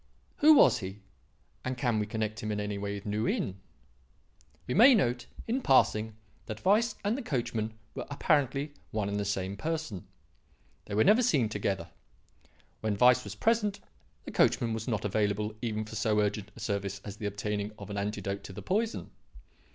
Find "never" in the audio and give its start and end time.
11.03-11.21